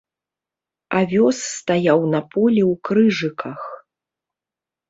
Авёс 0.99 1.37
стаяў 1.57 1.99
на 2.13 2.21
полі 2.33 2.61
ў 2.71 2.73
крыжыках. 2.91 3.61